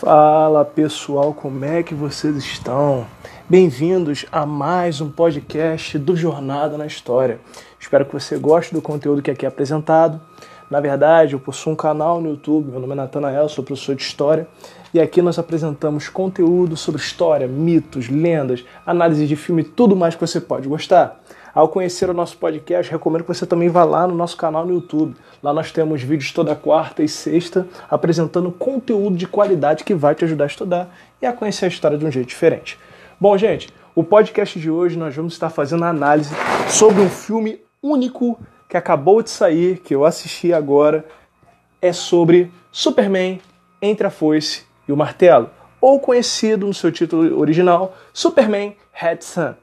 [0.00, 3.04] Fala pessoal, como é que vocês estão?
[3.48, 7.40] Bem-vindos a mais um podcast do Jornada na História.
[7.80, 10.20] Espero que você goste do conteúdo que aqui é apresentado.
[10.70, 14.02] Na verdade, eu possuo um canal no YouTube, meu nome é Natanael, sou professor de
[14.02, 14.46] História,
[14.94, 20.20] e aqui nós apresentamos conteúdo sobre história, mitos, lendas, análise de filme, tudo mais que
[20.20, 21.20] você pode gostar.
[21.58, 24.74] Ao conhecer o nosso podcast, recomendo que você também vá lá no nosso canal no
[24.74, 25.16] YouTube.
[25.42, 30.24] Lá nós temos vídeos toda quarta e sexta apresentando conteúdo de qualidade que vai te
[30.24, 32.78] ajudar a estudar e a conhecer a história de um jeito diferente.
[33.20, 36.32] Bom, gente, o podcast de hoje nós vamos estar fazendo a análise
[36.68, 38.38] sobre um filme único
[38.68, 41.04] que acabou de sair, que eu assisti agora,
[41.82, 43.40] é sobre Superman
[43.82, 49.54] entre a foice e o martelo, ou conhecido no seu título original, Superman Red Sun.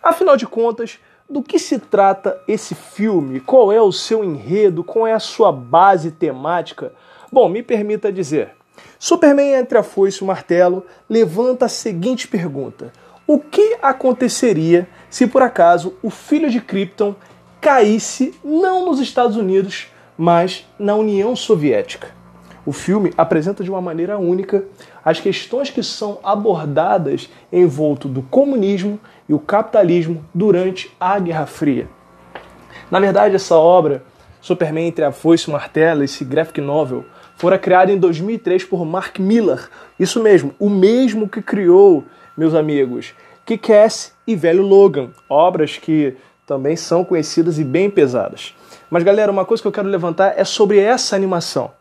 [0.00, 1.00] Afinal de contas,
[1.32, 3.40] do que se trata esse filme?
[3.40, 4.84] Qual é o seu enredo?
[4.84, 6.92] Qual é a sua base temática?
[7.32, 8.50] Bom, me permita dizer.
[8.98, 12.92] Superman entre a foice e o martelo levanta a seguinte pergunta:
[13.26, 17.14] O que aconteceria se por acaso o filho de Krypton
[17.60, 22.21] caísse não nos Estados Unidos, mas na União Soviética?
[22.64, 24.64] O filme apresenta de uma maneira única
[25.04, 31.46] as questões que são abordadas em volta do comunismo e o capitalismo durante a Guerra
[31.46, 31.88] Fria.
[32.88, 34.04] Na verdade, essa obra,
[34.40, 37.04] Superman entre a foice e o martelo, esse graphic novel,
[37.36, 39.68] fora criada em 2003 por Mark Miller.
[39.98, 42.04] Isso mesmo, o mesmo que criou,
[42.36, 43.12] meus amigos,
[43.44, 46.14] Kick-Ass e Velho Logan, obras que
[46.46, 48.54] também são conhecidas e bem pesadas.
[48.88, 51.72] Mas galera, uma coisa que eu quero levantar é sobre essa animação.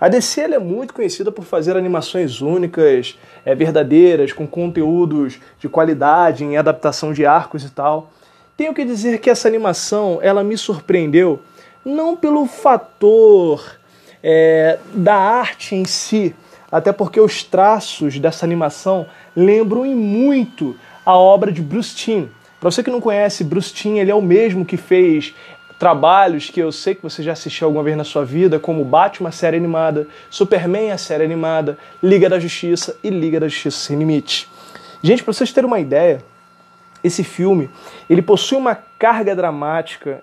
[0.00, 6.44] A DC é muito conhecida por fazer animações únicas, é, verdadeiras, com conteúdos de qualidade,
[6.44, 8.08] em adaptação de arcos e tal.
[8.56, 11.40] Tenho que dizer que essa animação ela me surpreendeu
[11.84, 13.76] não pelo fator
[14.22, 16.32] é, da arte em si,
[16.70, 22.26] até porque os traços dessa animação lembram muito a obra de Bruce Timm.
[22.60, 25.34] Para você que não conhece, Bruce Timm ele é o mesmo que fez
[25.78, 29.28] trabalhos que eu sei que você já assistiu alguma vez na sua vida, como Batman,
[29.28, 33.96] a série animada, Superman, a série animada, Liga da Justiça e Liga da Justiça Sem
[33.96, 34.48] Limite.
[35.00, 36.20] Gente, para vocês terem uma ideia,
[37.04, 37.70] esse filme
[38.10, 40.20] ele possui uma carga dramática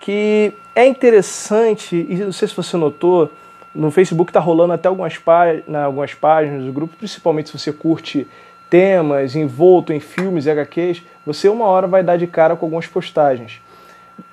[0.00, 3.30] que é interessante, e não sei se você notou,
[3.74, 8.26] no Facebook está rolando até algumas, páginas, algumas páginas do grupo, principalmente se você curte
[8.68, 12.86] temas envolto em filmes e HQs, você uma hora vai dar de cara com algumas
[12.86, 13.60] postagens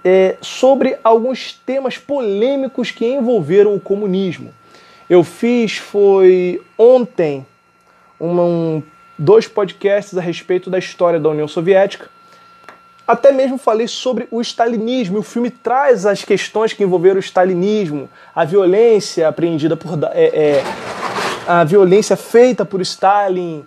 [0.03, 4.53] é, sobre alguns temas polêmicos que envolveram o comunismo.
[5.09, 7.45] Eu fiz foi ontem
[8.19, 8.81] um,
[9.17, 12.09] dois podcasts a respeito da história da União Soviética.
[13.07, 15.19] Até mesmo falei sobre o stalinismo.
[15.19, 20.63] O filme traz as questões que envolveram o stalinismo, a violência apreendida por é, é,
[21.47, 23.63] a violência feita por Stalin,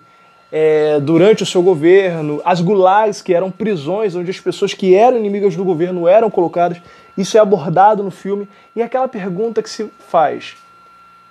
[0.51, 5.17] é, durante o seu governo, as gulags, que eram prisões onde as pessoas que eram
[5.17, 6.81] inimigas do governo eram colocadas.
[7.17, 8.47] Isso é abordado no filme.
[8.75, 10.55] E aquela pergunta que se faz: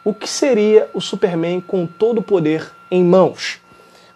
[0.04, 3.60] o que seria o Superman com todo o poder em mãos?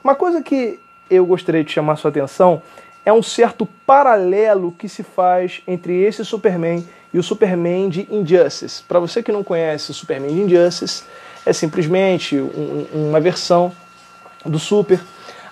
[0.03, 0.79] Uma coisa que
[1.11, 2.63] eu gostaria de chamar sua atenção
[3.05, 8.83] é um certo paralelo que se faz entre esse Superman e o Superman de Injustice.
[8.85, 11.03] Para você que não conhece o Superman de Injustice,
[11.45, 13.73] é simplesmente um, uma versão
[14.45, 15.01] do Super,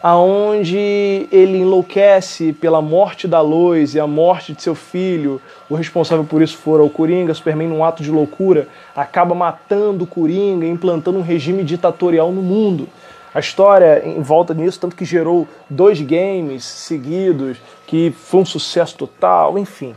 [0.02, 5.40] aonde ele enlouquece pela morte da Lois e a morte de seu filho.
[5.68, 7.34] O responsável por isso fora o Coringa.
[7.34, 12.88] Superman, num ato de loucura, acaba matando o Coringa, implantando um regime ditatorial no mundo.
[13.32, 18.96] A história em volta nisso, tanto que gerou dois games seguidos, que foi um sucesso
[18.96, 19.94] total, enfim.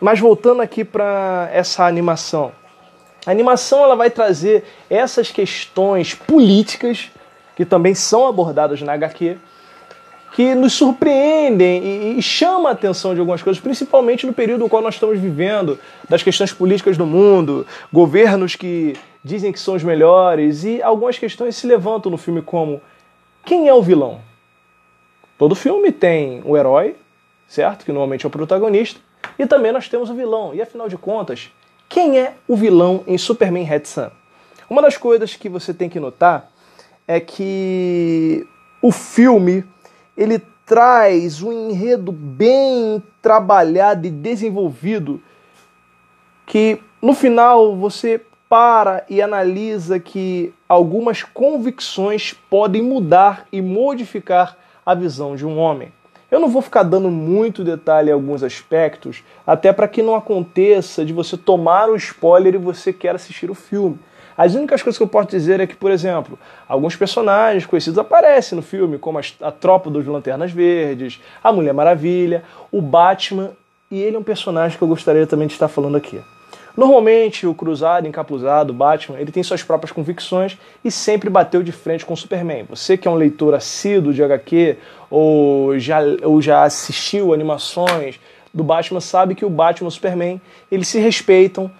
[0.00, 2.50] Mas voltando aqui para essa animação.
[3.24, 7.10] A animação ela vai trazer essas questões políticas
[7.56, 9.38] que também são abordadas na HQ,
[10.34, 14.68] que nos surpreendem e, e chamam a atenção de algumas coisas, principalmente no período no
[14.68, 15.78] qual nós estamos vivendo,
[16.08, 18.94] das questões políticas do mundo, governos que
[19.24, 22.80] dizem que são os melhores, e algumas questões se levantam no filme como
[23.44, 24.20] quem é o vilão?
[25.38, 26.96] Todo filme tem o herói,
[27.48, 27.84] certo?
[27.84, 29.00] Que normalmente é o protagonista,
[29.38, 30.54] e também nós temos o vilão.
[30.54, 31.50] E afinal de contas,
[31.88, 34.10] quem é o vilão em Superman Red Sun?
[34.68, 36.50] Uma das coisas que você tem que notar
[37.06, 38.46] é que
[38.82, 39.64] o filme
[40.16, 45.22] ele traz um enredo bem trabalhado e desenvolvido
[46.44, 54.94] que no final você para e analisa que algumas convicções podem mudar e modificar a
[54.94, 55.92] visão de um homem.
[56.30, 61.04] Eu não vou ficar dando muito detalhe em alguns aspectos, até para que não aconteça
[61.04, 63.98] de você tomar o spoiler e você quer assistir o filme.
[64.36, 66.38] As únicas coisas que eu posso dizer é que, por exemplo,
[66.68, 72.44] alguns personagens conhecidos aparecem no filme, como a, tropa dos Lanternas Verdes, a Mulher Maravilha,
[72.70, 73.52] o Batman,
[73.90, 76.20] e ele é um personagem que eu gostaria também de estar falando aqui.
[76.76, 82.04] Normalmente, o cruzado, encapuzado, Batman, ele tem suas próprias convicções e sempre bateu de frente
[82.04, 82.66] com o Superman.
[82.68, 84.76] Você que é um leitor assíduo de HQ
[85.08, 88.20] ou já, ou já assistiu animações
[88.52, 90.40] do Batman, sabe que o Batman e o Superman,
[90.70, 91.70] eles se respeitam,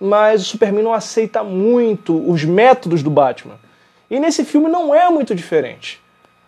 [0.00, 3.58] mas o Superman não aceita muito os métodos do Batman.
[4.10, 6.02] E nesse filme não é muito diferente.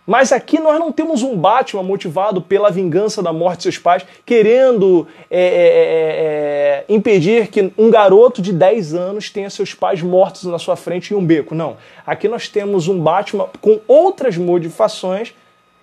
[0.07, 4.07] Mas aqui nós não temos um Batman motivado pela vingança da morte de seus pais,
[4.25, 10.01] querendo é, é, é, é impedir que um garoto de 10 anos tenha seus pais
[10.03, 11.57] mortos na sua frente em um beco.
[11.57, 11.77] Não.
[12.07, 15.35] Aqui nós temos um Batman com outras modificações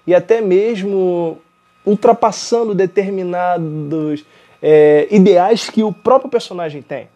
[0.08, 1.38] e até mesmo
[1.86, 4.24] ultrapassando determinados
[4.62, 7.10] é, ideais que o próprio personagem tem.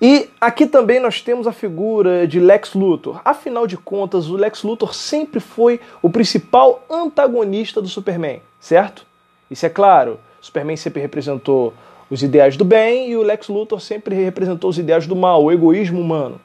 [0.00, 3.20] E aqui também nós temos a figura de Lex Luthor.
[3.24, 9.06] Afinal de contas, o Lex Luthor sempre foi o principal antagonista do Superman, certo?
[9.50, 10.18] Isso é claro.
[10.40, 11.72] O Superman sempre representou
[12.10, 15.52] os ideais do bem e o Lex Luthor sempre representou os ideais do mal, o
[15.52, 16.40] egoísmo humano.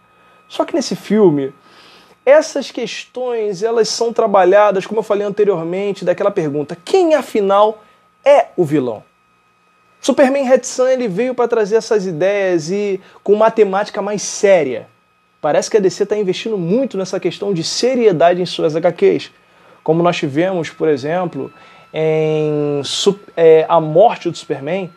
[0.47, 1.51] Só que nesse filme,
[2.25, 7.81] essas questões elas são trabalhadas, como eu falei anteriormente, daquela pergunta: quem afinal
[8.23, 9.06] é o vilão?
[9.99, 14.87] Superman Red Sun ele veio para trazer essas ideias e com matemática mais séria.
[15.41, 19.31] Parece que a DC está investindo muito nessa questão de seriedade em suas HQs.
[19.83, 21.51] Como nós tivemos, por exemplo,
[21.93, 22.81] em
[23.35, 24.89] é, A Morte do Superman,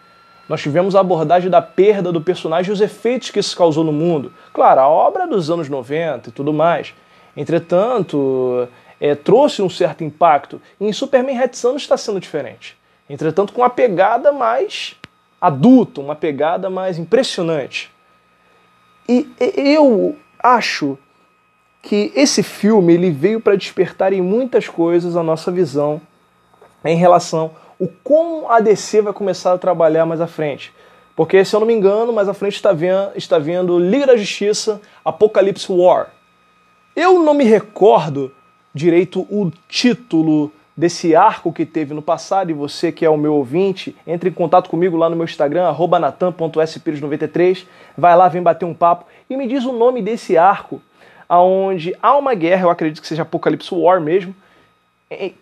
[0.49, 3.93] nós tivemos a abordagem da perda do personagem e os efeitos que isso causou no
[3.93, 4.33] mundo.
[4.53, 6.93] Claro, a obra dos anos 90 e tudo mais.
[7.37, 8.67] Entretanto,
[9.01, 10.61] é, trouxe um certo impacto.
[10.81, 12.77] E em Superman Red Sun está sendo diferente.
[13.11, 14.95] Entretanto, com uma pegada mais
[15.41, 17.91] adulta, uma pegada mais impressionante.
[19.09, 20.97] E eu acho
[21.83, 26.01] que esse filme ele veio para despertar em muitas coisas a nossa visão
[26.85, 30.73] em relação o como a DC vai começar a trabalhar mais à frente.
[31.17, 34.17] Porque, se eu não me engano, mais à frente está vendo, está vendo Liga da
[34.17, 36.11] Justiça Apocalipse War.
[36.95, 38.31] Eu não me recordo
[38.73, 43.35] direito o título desse arco que teve no passado, e você que é o meu
[43.35, 47.67] ouvinte, entre em contato comigo lá no meu Instagram, natan.spires93,
[47.99, 50.81] vai lá, vem bater um papo e me diz o nome desse arco,
[51.29, 54.35] aonde há uma guerra, eu acredito que seja Apocalipse War mesmo,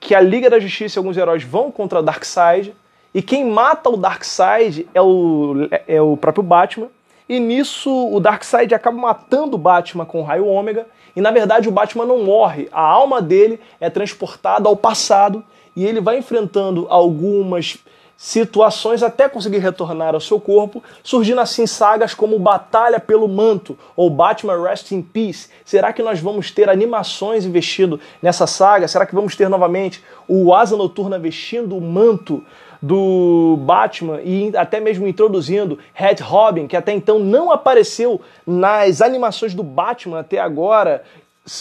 [0.00, 2.74] que a Liga da Justiça e alguns heróis vão contra Darkseid,
[3.14, 6.88] e quem mata o Darkseid é o, é o próprio Batman,
[7.28, 11.68] e nisso o Darkseid acaba matando o Batman com o raio ômega, e na verdade
[11.68, 15.44] o Batman não morre, a alma dele é transportada ao passado
[15.74, 17.78] e ele vai enfrentando algumas
[18.16, 24.10] situações até conseguir retornar ao seu corpo, surgindo assim sagas como Batalha pelo Manto ou
[24.10, 25.48] Batman Rest in Peace.
[25.64, 28.88] Será que nós vamos ter animações investindo nessa saga?
[28.88, 32.44] Será que vamos ter novamente o Asa Noturna vestindo o manto
[32.80, 39.54] do Batman e até mesmo introduzindo Red Robin, que até então não apareceu nas animações
[39.54, 41.02] do Batman até agora,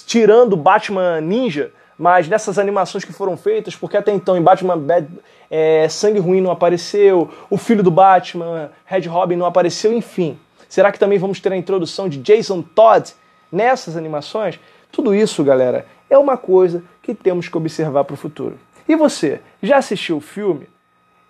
[0.06, 5.08] tirando Batman Ninja, mas nessas animações que foram feitas, porque até então em Batman Bad,
[5.50, 10.38] é, Sangue Ruim não apareceu, o filho do Batman, Red Robin não apareceu, enfim.
[10.70, 13.14] Será que também vamos ter a introdução de Jason Todd
[13.52, 14.60] nessas animações?
[14.92, 18.60] Tudo isso, galera, é uma coisa que temos que observar para o futuro.
[18.88, 20.68] E você, já assistiu o filme?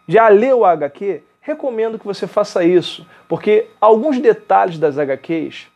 [0.08, 1.22] Já leu a HQ?
[1.42, 5.68] Recomendo que você faça isso, porque alguns detalhes das HQs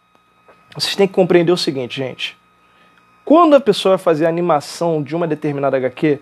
[0.75, 2.37] vocês têm que compreender o seguinte, gente.
[3.25, 6.19] Quando a pessoa vai fazer a animação de uma determinada HQ,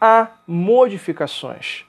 [0.00, 1.84] há modificações.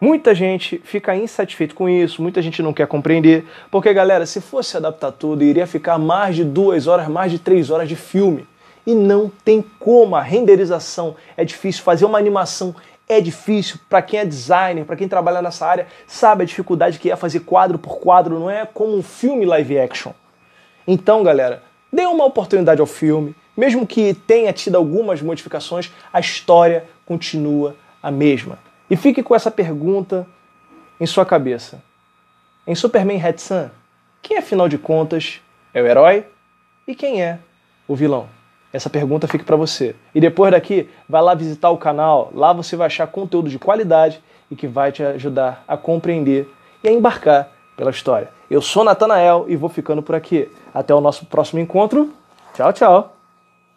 [0.00, 4.76] Muita gente fica insatisfeito com isso, muita gente não quer compreender, porque, galera, se fosse
[4.76, 8.46] adaptar tudo, iria ficar mais de duas horas, mais de três horas de filme.
[8.86, 12.74] E não tem como, a renderização é difícil, fazer uma animação
[13.08, 13.78] é difícil.
[13.88, 17.40] Para quem é designer, para quem trabalha nessa área, sabe a dificuldade que é fazer
[17.40, 20.12] quadro por quadro, não é como um filme live action.
[20.86, 26.84] Então, galera, dê uma oportunidade ao filme, mesmo que tenha tido algumas modificações, a história
[27.06, 28.58] continua a mesma.
[28.90, 30.26] E fique com essa pergunta
[31.00, 31.82] em sua cabeça.
[32.66, 33.68] Em Superman Red Sun,
[34.22, 35.40] quem afinal de contas
[35.72, 36.26] é o herói
[36.86, 37.38] e quem é
[37.86, 38.28] o vilão?
[38.74, 39.94] Essa pergunta fica para você.
[40.12, 42.32] E depois daqui, vai lá visitar o canal.
[42.34, 46.52] Lá você vai achar conteúdo de qualidade e que vai te ajudar a compreender
[46.82, 48.30] e a embarcar pela história.
[48.50, 50.50] Eu sou Natanael e vou ficando por aqui.
[50.74, 52.12] Até o nosso próximo encontro.
[52.52, 53.13] Tchau, tchau.